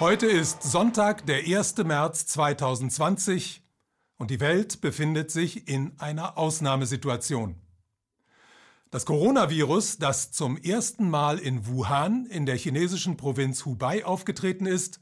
Heute 0.00 0.24
ist 0.24 0.62
Sonntag, 0.62 1.26
der 1.26 1.40
1. 1.40 1.76
März 1.84 2.24
2020 2.28 3.62
und 4.16 4.30
die 4.30 4.40
Welt 4.40 4.80
befindet 4.80 5.30
sich 5.30 5.68
in 5.68 5.92
einer 5.98 6.38
Ausnahmesituation. 6.38 7.56
Das 8.90 9.04
Coronavirus, 9.04 9.98
das 9.98 10.32
zum 10.32 10.56
ersten 10.56 11.10
Mal 11.10 11.38
in 11.38 11.66
Wuhan 11.66 12.24
in 12.24 12.46
der 12.46 12.56
chinesischen 12.56 13.18
Provinz 13.18 13.66
Hubei 13.66 14.06
aufgetreten 14.06 14.64
ist, 14.64 15.00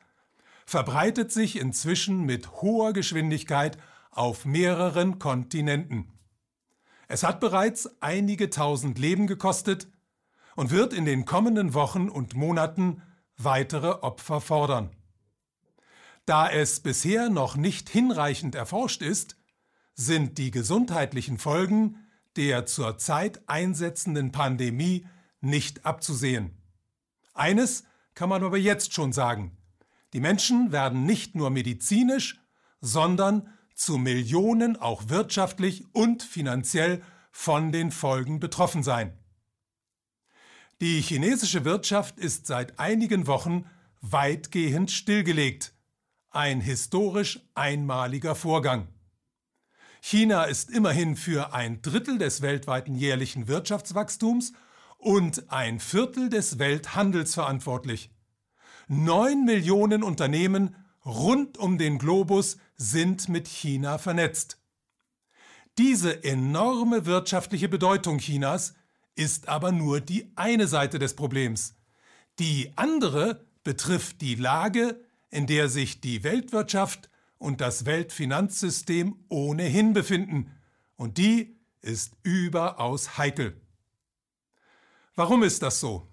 verbreitet 0.66 1.30
sich 1.30 1.60
inzwischen 1.60 2.24
mit 2.24 2.60
hoher 2.60 2.92
Geschwindigkeit 2.92 3.78
auf 4.10 4.46
mehreren 4.46 5.20
Kontinenten. 5.20 6.08
Es 7.06 7.22
hat 7.22 7.38
bereits 7.38 7.88
einige 8.02 8.50
tausend 8.50 8.98
Leben 8.98 9.28
gekostet 9.28 9.86
und 10.56 10.72
wird 10.72 10.92
in 10.92 11.04
den 11.04 11.24
kommenden 11.24 11.72
Wochen 11.72 12.08
und 12.08 12.34
Monaten 12.34 13.00
weitere 13.38 13.88
Opfer 14.02 14.40
fordern. 14.40 14.90
Da 16.26 16.50
es 16.50 16.80
bisher 16.80 17.30
noch 17.30 17.56
nicht 17.56 17.88
hinreichend 17.88 18.54
erforscht 18.54 19.00
ist, 19.00 19.36
sind 19.94 20.36
die 20.38 20.50
gesundheitlichen 20.50 21.38
Folgen 21.38 22.04
der 22.36 22.66
zurzeit 22.66 23.48
einsetzenden 23.48 24.30
Pandemie 24.30 25.06
nicht 25.40 25.86
abzusehen. 25.86 26.56
Eines 27.34 27.84
kann 28.14 28.28
man 28.28 28.44
aber 28.44 28.58
jetzt 28.58 28.92
schon 28.92 29.12
sagen. 29.12 29.56
Die 30.12 30.20
Menschen 30.20 30.70
werden 30.70 31.04
nicht 31.04 31.34
nur 31.34 31.50
medizinisch, 31.50 32.40
sondern 32.80 33.48
zu 33.74 33.98
Millionen 33.98 34.76
auch 34.76 35.08
wirtschaftlich 35.08 35.86
und 35.94 36.22
finanziell 36.22 37.02
von 37.30 37.72
den 37.72 37.90
Folgen 37.90 38.40
betroffen 38.40 38.82
sein. 38.82 39.18
Die 40.80 41.00
chinesische 41.00 41.64
Wirtschaft 41.64 42.20
ist 42.20 42.46
seit 42.46 42.78
einigen 42.78 43.26
Wochen 43.26 43.64
weitgehend 44.00 44.92
stillgelegt. 44.92 45.72
Ein 46.30 46.60
historisch 46.60 47.40
einmaliger 47.56 48.36
Vorgang. 48.36 48.86
China 50.00 50.44
ist 50.44 50.70
immerhin 50.70 51.16
für 51.16 51.52
ein 51.52 51.82
Drittel 51.82 52.18
des 52.18 52.42
weltweiten 52.42 52.94
jährlichen 52.94 53.48
Wirtschaftswachstums 53.48 54.52
und 54.98 55.50
ein 55.50 55.80
Viertel 55.80 56.28
des 56.28 56.60
Welthandels 56.60 57.34
verantwortlich. 57.34 58.12
Neun 58.86 59.44
Millionen 59.44 60.04
Unternehmen 60.04 60.76
rund 61.04 61.58
um 61.58 61.78
den 61.78 61.98
Globus 61.98 62.56
sind 62.76 63.28
mit 63.28 63.48
China 63.48 63.98
vernetzt. 63.98 64.60
Diese 65.76 66.22
enorme 66.22 67.04
wirtschaftliche 67.04 67.68
Bedeutung 67.68 68.18
Chinas 68.18 68.74
ist 69.18 69.48
aber 69.48 69.72
nur 69.72 70.00
die 70.00 70.30
eine 70.36 70.68
Seite 70.68 70.98
des 70.98 71.16
Problems. 71.16 71.74
Die 72.38 72.72
andere 72.76 73.44
betrifft 73.64 74.20
die 74.20 74.36
Lage, 74.36 75.04
in 75.30 75.46
der 75.46 75.68
sich 75.68 76.00
die 76.00 76.22
Weltwirtschaft 76.22 77.10
und 77.36 77.60
das 77.60 77.84
Weltfinanzsystem 77.84 79.16
ohnehin 79.28 79.92
befinden, 79.92 80.52
und 80.96 81.18
die 81.18 81.56
ist 81.80 82.16
überaus 82.22 83.18
heikel. 83.18 83.60
Warum 85.14 85.42
ist 85.42 85.62
das 85.62 85.80
so? 85.80 86.08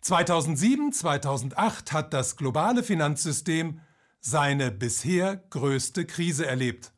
2007, 0.00 0.92
2008 0.92 1.92
hat 1.92 2.14
das 2.14 2.36
globale 2.36 2.82
Finanzsystem 2.82 3.80
seine 4.20 4.70
bisher 4.70 5.36
größte 5.36 6.06
Krise 6.06 6.46
erlebt. 6.46 6.92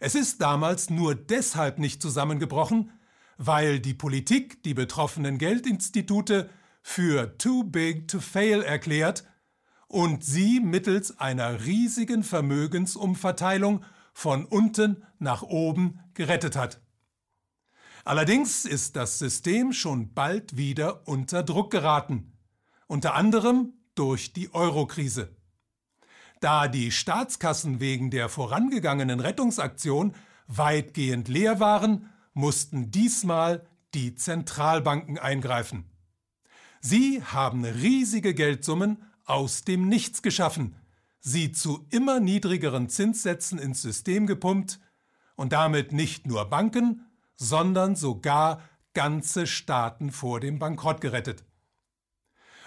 Es 0.00 0.14
ist 0.14 0.40
damals 0.40 0.90
nur 0.90 1.14
deshalb 1.14 1.78
nicht 1.78 2.02
zusammengebrochen, 2.02 2.92
weil 3.38 3.80
die 3.80 3.94
Politik 3.94 4.62
die 4.62 4.74
betroffenen 4.74 5.38
Geldinstitute 5.38 6.50
für 6.82 7.36
too 7.38 7.64
big 7.64 8.08
to 8.08 8.20
fail 8.20 8.62
erklärt 8.62 9.24
und 9.88 10.24
sie 10.24 10.60
mittels 10.60 11.18
einer 11.18 11.64
riesigen 11.64 12.22
Vermögensumverteilung 12.22 13.84
von 14.12 14.44
unten 14.44 15.04
nach 15.18 15.42
oben 15.42 16.00
gerettet 16.14 16.56
hat. 16.56 16.80
Allerdings 18.04 18.64
ist 18.64 18.96
das 18.96 19.18
System 19.18 19.72
schon 19.72 20.14
bald 20.14 20.56
wieder 20.56 21.06
unter 21.08 21.42
Druck 21.42 21.72
geraten, 21.72 22.32
unter 22.86 23.14
anderem 23.14 23.72
durch 23.96 24.32
die 24.32 24.54
Eurokrise. 24.54 25.34
Da 26.40 26.68
die 26.68 26.92
Staatskassen 26.92 27.80
wegen 27.80 28.10
der 28.10 28.28
vorangegangenen 28.28 29.20
Rettungsaktion 29.20 30.14
weitgehend 30.46 31.28
leer 31.28 31.58
waren, 31.58 32.10
mussten 32.36 32.90
diesmal 32.90 33.66
die 33.94 34.14
Zentralbanken 34.14 35.18
eingreifen. 35.18 35.86
Sie 36.80 37.22
haben 37.24 37.64
riesige 37.64 38.34
Geldsummen 38.34 39.02
aus 39.24 39.62
dem 39.62 39.88
Nichts 39.88 40.20
geschaffen, 40.20 40.76
sie 41.18 41.50
zu 41.50 41.86
immer 41.90 42.20
niedrigeren 42.20 42.90
Zinssätzen 42.90 43.58
ins 43.58 43.80
System 43.80 44.26
gepumpt 44.26 44.78
und 45.34 45.52
damit 45.52 45.92
nicht 45.92 46.26
nur 46.26 46.44
Banken, 46.44 47.06
sondern 47.36 47.96
sogar 47.96 48.60
ganze 48.92 49.46
Staaten 49.46 50.12
vor 50.12 50.38
dem 50.38 50.58
Bankrott 50.58 51.00
gerettet. 51.00 51.42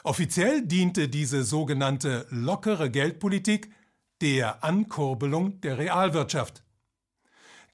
Offiziell 0.03 0.65
diente 0.65 1.09
diese 1.09 1.43
sogenannte 1.43 2.25
lockere 2.31 2.89
Geldpolitik 2.89 3.71
der 4.21 4.63
Ankurbelung 4.63 5.61
der 5.61 5.77
Realwirtschaft. 5.77 6.63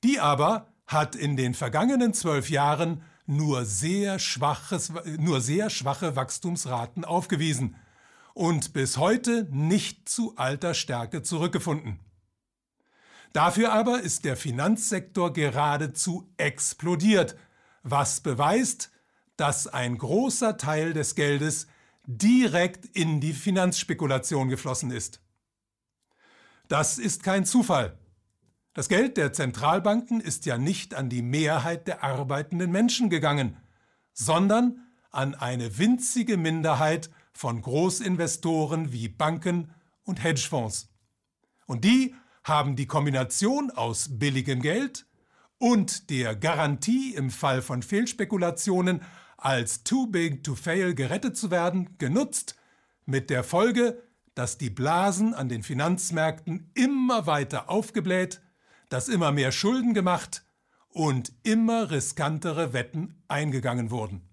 Die 0.03 0.19
aber 0.19 0.74
hat 0.87 1.15
in 1.15 1.35
den 1.35 1.53
vergangenen 1.53 2.13
zwölf 2.13 2.49
Jahren 2.49 3.01
nur 3.25 3.65
sehr, 3.65 4.19
schwaches, 4.19 4.91
nur 5.17 5.41
sehr 5.41 5.69
schwache 5.69 6.15
Wachstumsraten 6.15 7.05
aufgewiesen 7.05 7.75
und 8.33 8.73
bis 8.73 8.97
heute 8.97 9.47
nicht 9.51 10.07
zu 10.07 10.35
alter 10.37 10.73
Stärke 10.73 11.23
zurückgefunden. 11.23 11.99
Dafür 13.33 13.73
aber 13.73 14.01
ist 14.01 14.23
der 14.25 14.37
Finanzsektor 14.37 15.33
geradezu 15.33 16.31
explodiert, 16.37 17.35
was 17.83 18.21
beweist, 18.21 18.91
dass 19.37 19.67
ein 19.67 19.97
großer 19.97 20.57
Teil 20.57 20.93
des 20.93 21.15
Geldes 21.15 21.67
direkt 22.05 22.85
in 22.85 23.19
die 23.19 23.33
Finanzspekulation 23.33 24.49
geflossen 24.49 24.91
ist. 24.91 25.21
Das 26.67 26.97
ist 26.97 27.23
kein 27.23 27.45
Zufall. 27.45 27.97
Das 28.75 28.89
Geld 28.89 29.15
der 29.15 29.31
Zentralbanken 29.31 30.19
ist 30.19 30.45
ja 30.45 30.57
nicht 30.57 30.95
an 30.95 31.07
die 31.07 31.21
Mehrheit 31.21 31.87
der 31.87 32.03
arbeitenden 32.03 32.71
Menschen 32.71 33.09
gegangen, 33.09 33.55
sondern 34.11 34.81
an 35.11 35.33
eine 35.33 35.77
winzige 35.77 36.35
Minderheit 36.35 37.09
von 37.31 37.61
Großinvestoren 37.61 38.91
wie 38.91 39.07
Banken 39.07 39.73
und 40.03 40.21
Hedgefonds. 40.21 40.89
Und 41.67 41.85
die 41.85 42.15
haben 42.43 42.75
die 42.75 42.85
Kombination 42.85 43.71
aus 43.71 44.19
billigem 44.19 44.61
Geld 44.61 45.05
und 45.57 46.09
der 46.09 46.35
Garantie 46.35 47.15
im 47.15 47.29
Fall 47.29 47.61
von 47.61 47.81
Fehlspekulationen 47.81 49.03
als 49.37 49.85
too 49.85 50.07
big 50.07 50.43
to 50.43 50.53
fail 50.53 50.93
gerettet 50.93 51.37
zu 51.37 51.49
werden 51.49 51.97
genutzt, 51.97 52.57
mit 53.05 53.29
der 53.29 53.45
Folge, 53.45 54.03
dass 54.33 54.57
die 54.57 54.69
Blasen 54.69 55.33
an 55.33 55.47
den 55.47 55.63
Finanzmärkten 55.63 56.71
immer 56.73 57.25
weiter 57.25 57.69
aufgebläht 57.69 58.41
dass 58.89 59.07
immer 59.07 59.31
mehr 59.31 59.51
Schulden 59.51 59.93
gemacht 59.93 60.45
und 60.89 61.33
immer 61.43 61.91
riskantere 61.91 62.73
Wetten 62.73 63.23
eingegangen 63.27 63.91
wurden. 63.91 64.29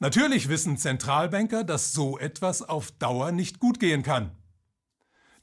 Natürlich 0.00 0.48
wissen 0.48 0.76
Zentralbanker, 0.76 1.64
dass 1.64 1.92
so 1.92 2.18
etwas 2.18 2.62
auf 2.62 2.90
Dauer 2.92 3.32
nicht 3.32 3.60
gut 3.60 3.80
gehen 3.80 4.02
kann. 4.02 4.32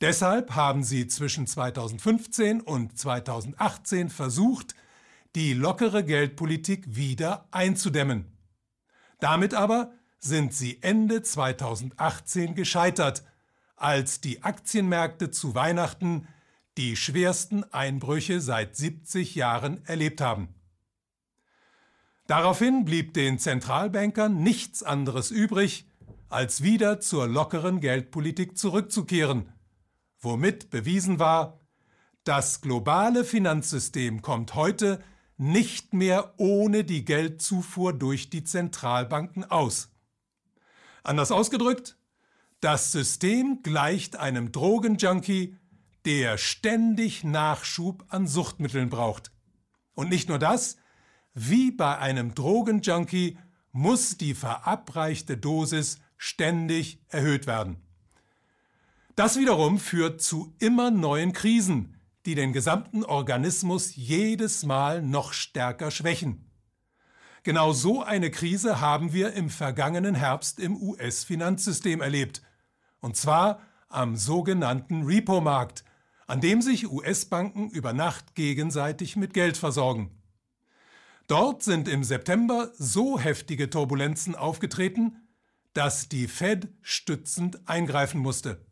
Deshalb 0.02 0.56
haben 0.56 0.84
sie 0.84 1.08
zwischen 1.08 1.48
2015 1.48 2.60
und 2.60 2.98
2018 2.98 4.10
versucht, 4.10 4.75
die 5.36 5.54
lockere 5.54 6.04
Geldpolitik 6.04 6.96
wieder 6.96 7.48
einzudämmen. 7.52 8.25
Damit 9.19 9.54
aber 9.54 9.94
sind 10.19 10.54
sie 10.54 10.81
Ende 10.81 11.22
2018 11.22 12.56
gescheitert, 12.56 13.24
als 13.75 14.22
die 14.22 14.44
Aktienmärkte 14.44 15.31
zu 15.31 15.56
Weihnachten 15.56 16.28
die 16.77 16.95
schwersten 16.95 17.63
Einbrüche 17.73 18.41
seit 18.41 18.75
70 18.75 19.35
Jahren 19.35 19.85
erlebt 19.85 20.21
haben. 20.21 20.50
Daraufhin 22.27 22.85
blieb 22.85 23.13
den 23.13 23.39
Zentralbankern 23.39 24.41
nichts 24.41 24.83
anderes 24.83 25.31
übrig, 25.31 25.85
als 26.29 26.63
wieder 26.63 27.01
zur 27.01 27.27
lockeren 27.27 27.81
Geldpolitik 27.81 28.57
zurückzukehren, 28.57 29.51
womit 30.19 30.69
bewiesen 30.69 31.19
war, 31.19 31.59
das 32.23 32.62
globale 32.62 33.25
Finanzsystem 33.25 34.21
kommt 34.21 34.56
heute 34.56 35.03
nicht 35.38 35.94
mehr 35.94 36.35
ohne 36.38 36.83
die 36.83 37.03
Geldzufuhr 37.03 37.94
durch 37.94 38.29
die 38.29 38.44
Zentralbanken 38.44 39.44
aus. 39.44 39.89
Anders 41.03 41.31
ausgedrückt, 41.31 41.97
das 42.59 42.91
System 42.91 43.63
gleicht 43.63 44.18
einem 44.18 44.51
Drogenjunkie, 44.51 45.57
der 46.06 46.38
ständig 46.38 47.24
Nachschub 47.24 48.06
an 48.09 48.27
Suchtmitteln 48.27 48.89
braucht. 48.89 49.31
Und 49.94 50.09
nicht 50.09 50.30
nur 50.30 50.39
das, 50.39 50.77
wie 51.33 51.71
bei 51.71 51.98
einem 51.98 52.33
Drogenjunkie 52.33 53.38
muss 53.71 54.18
die 54.18 54.33
verabreichte 54.33 55.38
Dosis 55.38 56.00
ständig 56.18 57.01
erhöht 57.09 57.48
werden. 57.48 57.77
Das 59.15 59.38
wiederum 59.38 59.80
führt 59.80 60.21
zu 60.21 60.56
immer 60.59 60.92
neuen 60.92 61.33
Krisen, 61.33 62.00
die 62.25 62.36
den 62.36 62.54
gesamten 62.54 63.04
Organismus 63.04 63.95
jedes 63.95 64.63
Mal 64.63 65.01
noch 65.01 65.33
stärker 65.33 65.92
schwächen. 65.92 66.51
Genau 67.44 67.74
so 67.74 68.04
eine 68.04 68.30
Krise 68.30 68.81
haben 68.81 69.13
wir 69.13 69.33
im 69.33 69.50
vergangenen 69.50 70.13
Herbst 70.13 70.59
im 70.59 70.80
US-Finanzsystem 70.80 72.00
erlebt. 72.00 72.44
Und 73.00 73.18
zwar 73.18 73.62
am 73.89 74.15
sogenannten 74.15 75.04
Repo-Markt, 75.04 75.83
an 76.31 76.39
dem 76.39 76.62
sich 76.62 76.89
US-Banken 76.89 77.69
über 77.72 77.92
Nacht 77.92 78.36
gegenseitig 78.36 79.18
mit 79.18 79.33
Geld 79.33 79.57
versorgen. 79.57 80.12
Dort 81.28 81.62
sind 81.62 81.89
im 81.89 82.06
September 82.06 82.72
so 82.74 83.19
heftige 83.19 83.69
Turbulenzen 83.69 84.36
aufgetreten, 84.36 85.28
dass 85.74 86.07
die 86.07 86.30
Fed 86.30 86.69
stützend 86.81 87.68
eingreifen 87.68 88.22
musste. 88.22 88.66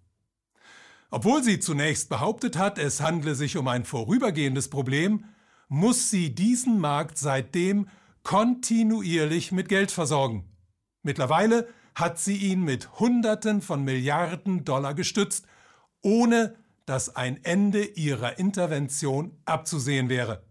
Obwohl 1.12 1.44
sie 1.44 1.60
zunächst 1.60 2.08
behauptet 2.08 2.58
hat, 2.58 2.78
es 2.78 3.02
handle 3.02 3.36
sich 3.36 3.58
um 3.58 3.68
ein 3.68 3.84
vorübergehendes 3.84 4.70
Problem, 4.70 5.26
muss 5.68 6.10
sie 6.10 6.34
diesen 6.34 6.80
Markt 6.80 7.18
seitdem 7.18 7.90
kontinuierlich 8.24 9.52
mit 9.52 9.68
Geld 9.68 9.92
versorgen. 9.92 10.50
Mittlerweile 11.04 11.68
hat 11.94 12.20
sie 12.20 12.38
ihn 12.38 12.64
mit 12.64 13.02
Hunderten 13.02 13.62
von 13.62 13.84
Milliarden 13.84 14.64
Dollar 14.64 14.94
gestützt, 14.94 15.46
ohne 16.02 16.56
dass 16.90 17.16
ein 17.16 17.44
Ende 17.44 17.84
ihrer 17.86 18.40
Intervention 18.40 19.38
abzusehen 19.46 20.10
wäre. 20.10 20.44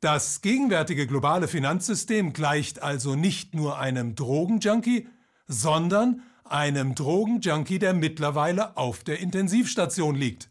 Das 0.00 0.40
gegenwärtige 0.40 1.06
globale 1.06 1.48
Finanzsystem 1.48 2.32
gleicht 2.32 2.82
also 2.82 3.14
nicht 3.14 3.54
nur 3.54 3.78
einem 3.78 4.14
Drogenjunkie, 4.14 5.06
sondern 5.46 6.22
einem 6.44 6.94
Drogenjunkie, 6.94 7.78
der 7.78 7.92
mittlerweile 7.92 8.78
auf 8.78 9.04
der 9.04 9.20
Intensivstation 9.20 10.14
liegt. 10.14 10.48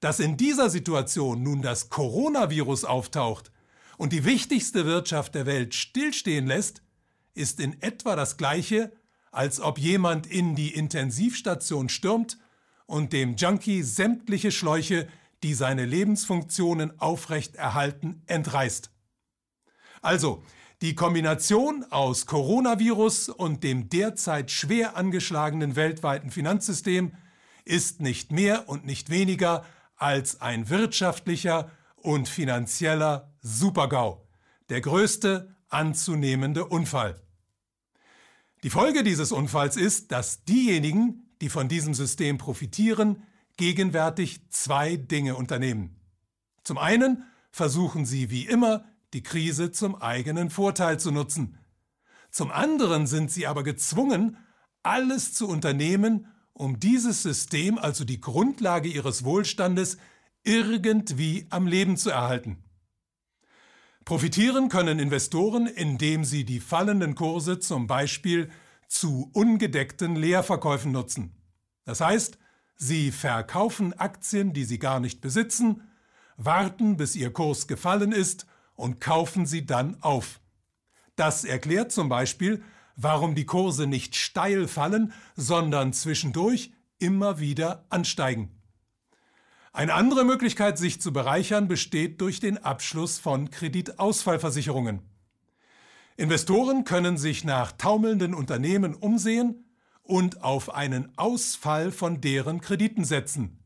Dass 0.00 0.18
in 0.18 0.36
dieser 0.36 0.68
Situation 0.68 1.44
nun 1.44 1.62
das 1.62 1.88
Coronavirus 1.88 2.84
auftaucht 2.84 3.52
und 3.96 4.12
die 4.12 4.24
wichtigste 4.24 4.86
Wirtschaft 4.86 5.36
der 5.36 5.46
Welt 5.46 5.76
stillstehen 5.76 6.48
lässt, 6.48 6.82
ist 7.34 7.60
in 7.60 7.80
etwa 7.80 8.16
das 8.16 8.36
gleiche, 8.36 8.90
als 9.30 9.60
ob 9.60 9.78
jemand 9.78 10.26
in 10.26 10.56
die 10.56 10.74
Intensivstation 10.74 11.88
stürmt 11.88 12.36
und 12.90 13.12
dem 13.12 13.36
Junkie 13.36 13.82
sämtliche 13.82 14.50
Schläuche 14.50 15.08
die 15.42 15.54
seine 15.54 15.84
Lebensfunktionen 15.84 17.00
aufrecht 17.00 17.56
erhalten, 17.56 18.22
entreißt. 18.26 18.90
Also, 20.02 20.42
die 20.82 20.94
Kombination 20.94 21.84
aus 21.90 22.26
Coronavirus 22.26 23.28
und 23.28 23.64
dem 23.64 23.88
derzeit 23.90 24.50
schwer 24.50 24.96
angeschlagenen 24.96 25.76
weltweiten 25.76 26.30
Finanzsystem 26.30 27.12
ist 27.64 28.00
nicht 28.00 28.32
mehr 28.32 28.68
und 28.68 28.86
nicht 28.86 29.10
weniger 29.10 29.64
als 29.96 30.40
ein 30.40 30.70
wirtschaftlicher 30.70 31.70
und 31.96 32.28
finanzieller 32.28 33.34
Supergau, 33.42 34.26
der 34.70 34.80
größte 34.80 35.54
anzunehmende 35.68 36.64
Unfall. 36.64 37.20
Die 38.62 38.70
Folge 38.70 39.02
dieses 39.02 39.32
Unfalls 39.32 39.76
ist, 39.76 40.12
dass 40.12 40.44
diejenigen, 40.44 41.29
die 41.40 41.48
von 41.48 41.68
diesem 41.68 41.94
System 41.94 42.38
profitieren, 42.38 43.22
gegenwärtig 43.56 44.48
zwei 44.50 44.96
Dinge 44.96 45.36
unternehmen. 45.36 45.96
Zum 46.64 46.78
einen 46.78 47.24
versuchen 47.50 48.06
sie 48.06 48.30
wie 48.30 48.46
immer, 48.46 48.84
die 49.12 49.22
Krise 49.22 49.72
zum 49.72 50.00
eigenen 50.00 50.50
Vorteil 50.50 51.00
zu 51.00 51.10
nutzen. 51.10 51.58
Zum 52.30 52.50
anderen 52.50 53.06
sind 53.06 53.30
sie 53.30 53.46
aber 53.46 53.64
gezwungen, 53.64 54.36
alles 54.82 55.34
zu 55.34 55.48
unternehmen, 55.48 56.26
um 56.52 56.78
dieses 56.78 57.22
System, 57.22 57.78
also 57.78 58.04
die 58.04 58.20
Grundlage 58.20 58.88
ihres 58.88 59.24
Wohlstandes, 59.24 59.98
irgendwie 60.42 61.46
am 61.50 61.66
Leben 61.66 61.96
zu 61.96 62.10
erhalten. 62.10 62.62
Profitieren 64.04 64.68
können 64.68 64.98
Investoren, 64.98 65.66
indem 65.66 66.24
sie 66.24 66.44
die 66.44 66.60
fallenden 66.60 67.14
Kurse 67.14 67.58
zum 67.58 67.86
Beispiel 67.86 68.50
zu 68.90 69.30
ungedeckten 69.32 70.16
Leerverkäufen 70.16 70.92
nutzen. 70.92 71.34
Das 71.84 72.00
heißt, 72.00 72.38
Sie 72.76 73.12
verkaufen 73.12 73.92
Aktien, 73.92 74.52
die 74.52 74.64
Sie 74.64 74.78
gar 74.78 75.00
nicht 75.00 75.20
besitzen, 75.20 75.82
warten, 76.36 76.96
bis 76.96 77.14
Ihr 77.14 77.32
Kurs 77.32 77.68
gefallen 77.68 78.12
ist 78.12 78.46
und 78.74 79.00
kaufen 79.00 79.46
sie 79.46 79.66
dann 79.66 80.02
auf. 80.02 80.40
Das 81.14 81.44
erklärt 81.44 81.92
zum 81.92 82.08
Beispiel, 82.08 82.62
warum 82.96 83.34
die 83.34 83.44
Kurse 83.44 83.86
nicht 83.86 84.16
steil 84.16 84.66
fallen, 84.66 85.12
sondern 85.36 85.92
zwischendurch 85.92 86.72
immer 86.98 87.38
wieder 87.38 87.84
ansteigen. 87.90 88.50
Eine 89.72 89.94
andere 89.94 90.24
Möglichkeit, 90.24 90.78
sich 90.78 91.00
zu 91.00 91.12
bereichern, 91.12 91.68
besteht 91.68 92.20
durch 92.20 92.40
den 92.40 92.58
Abschluss 92.58 93.18
von 93.18 93.50
Kreditausfallversicherungen. 93.50 95.09
Investoren 96.20 96.84
können 96.84 97.16
sich 97.16 97.44
nach 97.44 97.72
taumelnden 97.72 98.34
Unternehmen 98.34 98.94
umsehen 98.94 99.64
und 100.02 100.44
auf 100.44 100.74
einen 100.74 101.16
Ausfall 101.16 101.92
von 101.92 102.20
deren 102.20 102.60
Krediten 102.60 103.04
setzen. 103.04 103.64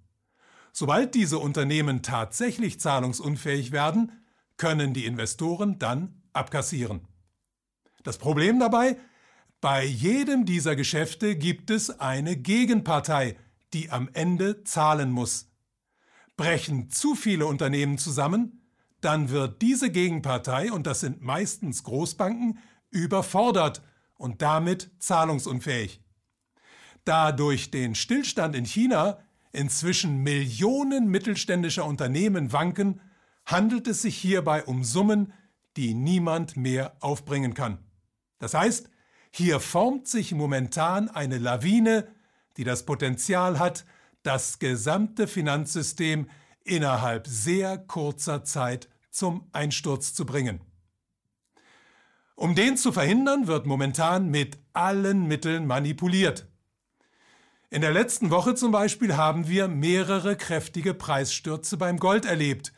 Sobald 0.72 1.16
diese 1.16 1.40
Unternehmen 1.40 2.02
tatsächlich 2.02 2.78
zahlungsunfähig 2.78 3.72
werden, 3.72 4.12
können 4.56 4.94
die 4.94 5.04
Investoren 5.04 5.80
dann 5.80 6.22
abkassieren. 6.32 7.08
Das 8.04 8.18
Problem 8.18 8.60
dabei? 8.60 8.98
Bei 9.60 9.84
jedem 9.84 10.46
dieser 10.46 10.76
Geschäfte 10.76 11.34
gibt 11.34 11.70
es 11.70 11.98
eine 11.98 12.36
Gegenpartei, 12.36 13.36
die 13.72 13.90
am 13.90 14.08
Ende 14.12 14.62
zahlen 14.62 15.10
muss. 15.10 15.50
Brechen 16.36 16.88
zu 16.88 17.16
viele 17.16 17.46
Unternehmen 17.46 17.98
zusammen, 17.98 18.63
dann 19.04 19.30
wird 19.30 19.62
diese 19.62 19.90
Gegenpartei, 19.90 20.72
und 20.72 20.86
das 20.86 21.00
sind 21.00 21.22
meistens 21.22 21.82
Großbanken, 21.84 22.58
überfordert 22.90 23.82
und 24.16 24.42
damit 24.42 24.90
zahlungsunfähig. 24.98 26.02
Da 27.04 27.32
durch 27.32 27.70
den 27.70 27.94
Stillstand 27.94 28.56
in 28.56 28.64
China 28.64 29.18
inzwischen 29.52 30.18
Millionen 30.22 31.08
mittelständischer 31.08 31.84
Unternehmen 31.84 32.52
wanken, 32.52 33.00
handelt 33.46 33.86
es 33.86 34.02
sich 34.02 34.16
hierbei 34.16 34.64
um 34.64 34.84
Summen, 34.84 35.32
die 35.76 35.94
niemand 35.94 36.56
mehr 36.56 36.96
aufbringen 37.00 37.54
kann. 37.54 37.78
Das 38.38 38.54
heißt, 38.54 38.88
hier 39.30 39.60
formt 39.60 40.08
sich 40.08 40.32
momentan 40.32 41.08
eine 41.08 41.38
Lawine, 41.38 42.08
die 42.56 42.64
das 42.64 42.86
Potenzial 42.86 43.58
hat, 43.58 43.84
das 44.22 44.58
gesamte 44.58 45.26
Finanzsystem 45.26 46.28
innerhalb 46.62 47.26
sehr 47.26 47.78
kurzer 47.78 48.44
Zeit 48.44 48.88
zum 49.14 49.48
Einsturz 49.52 50.12
zu 50.12 50.26
bringen. 50.26 50.60
Um 52.34 52.56
den 52.56 52.76
zu 52.76 52.90
verhindern, 52.90 53.46
wird 53.46 53.64
momentan 53.64 54.28
mit 54.28 54.58
allen 54.72 55.28
Mitteln 55.28 55.66
manipuliert. 55.66 56.48
In 57.70 57.80
der 57.80 57.92
letzten 57.92 58.30
Woche 58.30 58.56
zum 58.56 58.72
Beispiel 58.72 59.16
haben 59.16 59.48
wir 59.48 59.68
mehrere 59.68 60.36
kräftige 60.36 60.94
Preisstürze 60.94 61.76
beim 61.76 61.98
Gold 61.98 62.24
erlebt, 62.24 62.72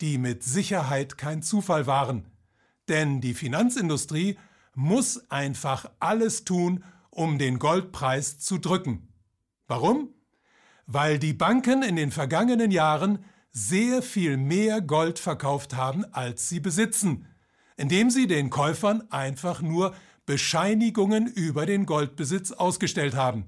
die 0.00 0.16
mit 0.16 0.44
Sicherheit 0.44 1.18
kein 1.18 1.42
Zufall 1.42 1.86
waren. 1.86 2.30
Denn 2.88 3.20
die 3.20 3.34
Finanzindustrie 3.34 4.38
muss 4.74 5.28
einfach 5.30 5.90
alles 5.98 6.44
tun, 6.44 6.84
um 7.10 7.38
den 7.38 7.58
Goldpreis 7.58 8.38
zu 8.38 8.58
drücken. 8.58 9.08
Warum? 9.66 10.14
Weil 10.86 11.18
die 11.18 11.32
Banken 11.32 11.82
in 11.82 11.96
den 11.96 12.12
vergangenen 12.12 12.70
Jahren 12.70 13.24
sehr 13.52 14.02
viel 14.02 14.36
mehr 14.36 14.80
Gold 14.80 15.18
verkauft 15.18 15.74
haben, 15.74 16.04
als 16.12 16.48
sie 16.48 16.60
besitzen, 16.60 17.26
indem 17.76 18.10
sie 18.10 18.26
den 18.26 18.50
Käufern 18.50 19.10
einfach 19.10 19.62
nur 19.62 19.94
Bescheinigungen 20.26 21.26
über 21.26 21.66
den 21.66 21.86
Goldbesitz 21.86 22.52
ausgestellt 22.52 23.14
haben. 23.14 23.44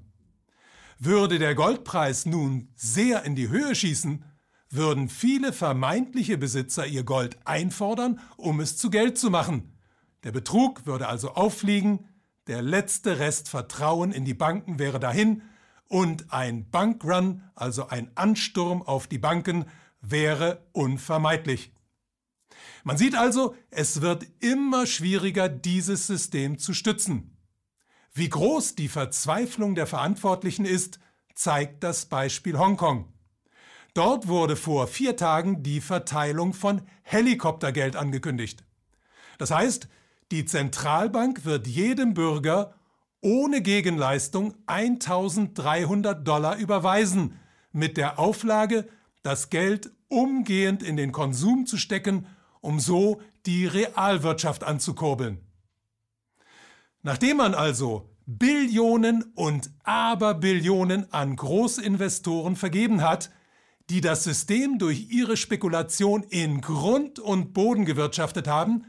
Würde 0.99 1.39
der 1.39 1.55
Goldpreis 1.55 2.25
nun 2.25 2.69
sehr 2.75 3.23
in 3.23 3.35
die 3.35 3.49
Höhe 3.49 3.75
schießen, 3.75 4.25
würden 4.69 5.07
viele 5.07 5.53
vermeintliche 5.53 6.37
Besitzer 6.37 6.85
ihr 6.87 7.03
Gold 7.03 7.37
einfordern, 7.45 8.19
um 8.37 8.59
es 8.59 8.75
zu 8.75 8.89
Geld 8.89 9.17
zu 9.17 9.29
machen. 9.29 9.77
Der 10.23 10.31
Betrug 10.31 10.85
würde 10.85 11.07
also 11.07 11.35
auffliegen, 11.35 12.07
der 12.47 12.61
letzte 12.61 13.19
Rest 13.19 13.49
Vertrauen 13.49 14.11
in 14.11 14.25
die 14.25 14.33
Banken 14.33 14.79
wäre 14.79 14.99
dahin 14.99 15.43
und 15.87 16.33
ein 16.33 16.69
Bankrun, 16.69 17.43
also 17.55 17.87
ein 17.87 18.11
Ansturm 18.15 18.81
auf 18.81 19.07
die 19.07 19.19
Banken, 19.19 19.65
wäre 20.03 20.67
unvermeidlich. 20.73 21.71
Man 22.83 22.97
sieht 22.97 23.15
also, 23.15 23.55
es 23.71 24.01
wird 24.01 24.27
immer 24.39 24.85
schwieriger, 24.85 25.49
dieses 25.49 26.05
System 26.05 26.59
zu 26.59 26.73
stützen. 26.73 27.37
Wie 28.13 28.29
groß 28.29 28.75
die 28.75 28.89
Verzweiflung 28.89 29.73
der 29.73 29.87
Verantwortlichen 29.87 30.65
ist, 30.65 30.99
zeigt 31.33 31.83
das 31.83 32.05
Beispiel 32.05 32.59
Hongkong. 32.59 33.11
Dort 33.93 34.27
wurde 34.27 34.55
vor 34.55 34.87
vier 34.87 35.15
Tagen 35.15 35.63
die 35.63 35.81
Verteilung 35.81 36.53
von 36.53 36.81
Helikoptergeld 37.03 37.95
angekündigt. 37.95 38.63
Das 39.37 39.49
heißt, 39.49 39.87
die 40.31 40.45
Zentralbank 40.45 41.45
wird 41.45 41.67
jedem 41.67 42.13
Bürger 42.13 42.75
ohne 43.21 43.61
Gegenleistung 43.61 44.53
1300 44.65 46.27
Dollar 46.27 46.57
überweisen, 46.57 47.39
mit 47.71 47.97
der 47.97 48.19
Auflage, 48.19 48.87
das 49.23 49.49
Geld 49.49 49.91
umgehend 50.09 50.83
in 50.83 50.97
den 50.97 51.11
Konsum 51.11 51.65
zu 51.65 51.77
stecken, 51.77 52.27
um 52.61 52.79
so 52.79 53.21
die 53.45 53.65
Realwirtschaft 53.65 54.63
anzukurbeln. 54.63 55.39
Nachdem 57.01 57.37
man 57.37 57.53
also 57.53 58.09
Billionen 58.25 59.23
und 59.35 59.71
Aberbillionen 59.83 61.11
an 61.11 61.35
Großinvestoren 61.35 62.55
vergeben 62.55 63.01
hat, 63.01 63.31
die 63.89 63.99
das 63.99 64.23
System 64.23 64.77
durch 64.77 65.09
ihre 65.09 65.35
Spekulation 65.35 66.23
in 66.23 66.61
Grund 66.61 67.19
und 67.19 67.53
Boden 67.53 67.83
gewirtschaftet 67.83 68.47
haben, 68.47 68.85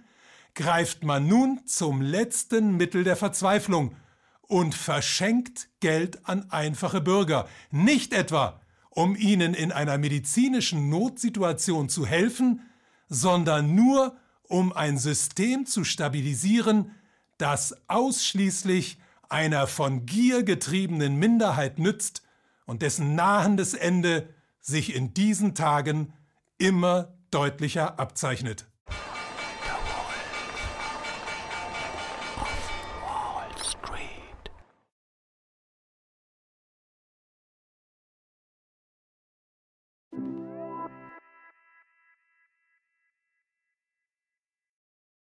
greift 0.55 1.03
man 1.03 1.27
nun 1.27 1.67
zum 1.67 2.01
letzten 2.01 2.77
Mittel 2.77 3.03
der 3.03 3.17
Verzweiflung 3.17 3.97
und 4.43 4.75
verschenkt 4.75 5.69
Geld 5.81 6.29
an 6.29 6.51
einfache 6.51 7.01
Bürger, 7.01 7.49
nicht 7.73 8.13
etwa, 8.13 8.61
um 8.95 9.17
ihnen 9.17 9.55
in 9.55 9.73
einer 9.73 9.99
medizinischen 9.99 10.89
Notsituation 10.89 11.89
zu 11.89 12.07
helfen, 12.07 12.63
sondern 13.09 13.75
nur, 13.75 14.17
um 14.49 14.73
ein 14.73 14.99
System 14.99 15.67
zu 15.67 15.85
stabilisieren, 15.85 16.93
das 17.39 17.77
ausschließlich 17.89 18.99
einer 19.29 19.67
von 19.67 20.07
Gier 20.07 20.45
getriebenen 20.45 21.17
Minderheit 21.17 21.79
nützt 21.79 22.23
und 22.67 22.83
dessen 22.83 23.15
nahendes 23.15 23.75
Ende 23.75 24.29
sich 24.61 24.95
in 24.95 25.13
diesen 25.13 25.55
Tagen 25.55 26.13
immer 26.59 27.15
deutlicher 27.31 27.99
abzeichnet. 27.99 28.67